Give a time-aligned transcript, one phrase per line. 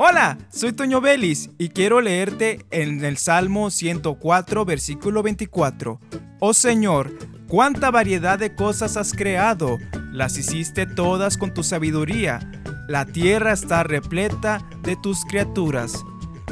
[0.00, 5.98] Hola, soy Toño Belis y quiero leerte en el Salmo 104, versículo 24.
[6.38, 9.76] Oh Señor, cuánta variedad de cosas has creado,
[10.12, 12.38] las hiciste todas con tu sabiduría.
[12.86, 16.04] La tierra está repleta de tus criaturas.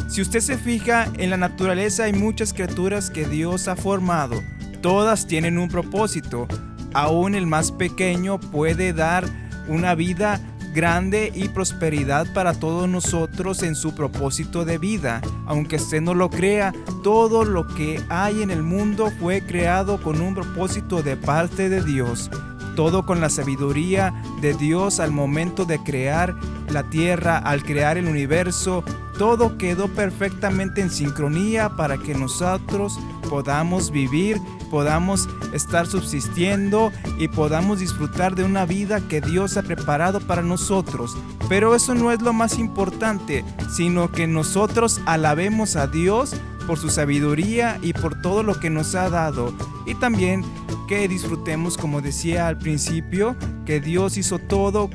[0.08, 4.42] Si usted se fija, en la naturaleza hay muchas criaturas que Dios ha formado.
[4.82, 6.48] Todas tienen un propósito.
[6.94, 9.24] Aún el más pequeño puede dar
[9.68, 10.40] una vida
[10.76, 15.22] grande y prosperidad para todos nosotros en su propósito de vida.
[15.46, 20.20] Aunque usted no lo crea, todo lo que hay en el mundo fue creado con
[20.20, 22.30] un propósito de parte de Dios.
[22.76, 26.36] Todo con la sabiduría de Dios al momento de crear
[26.70, 28.84] la tierra, al crear el universo,
[29.18, 32.98] todo quedó perfectamente en sincronía para que nosotros
[33.30, 34.38] podamos vivir,
[34.70, 41.16] podamos estar subsistiendo y podamos disfrutar de una vida que Dios ha preparado para nosotros.
[41.48, 46.34] Pero eso no es lo más importante, sino que nosotros alabemos a Dios
[46.66, 49.54] por su sabiduría y por todo lo que nos ha dado.
[49.86, 50.44] Y también
[50.86, 54.90] que disfrutemos, como decía al principio, que Dios hizo todo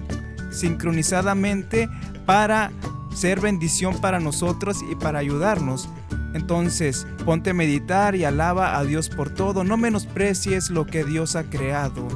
[0.51, 1.89] sincronizadamente
[2.25, 2.71] para
[3.13, 5.89] ser bendición para nosotros y para ayudarnos.
[6.33, 9.63] Entonces, ponte a meditar y alaba a Dios por todo.
[9.63, 12.07] No menosprecies lo que Dios ha creado.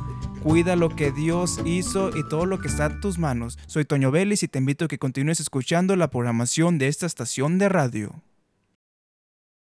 [0.41, 3.57] Cuida lo que Dios hizo y todo lo que está en tus manos.
[3.65, 7.57] Soy Toño Vélez y te invito a que continúes escuchando la programación de esta estación
[7.57, 8.24] de radio.